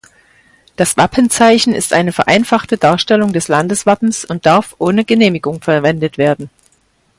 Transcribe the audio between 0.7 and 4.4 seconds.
Das Wappenzeichen ist eine vereinfachte Darstellung des Landeswappens